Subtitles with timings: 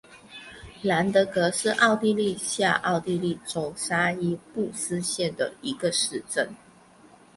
[0.81, 6.55] 兰德格是奥地利下奥地利州沙伊布斯县的一个市镇。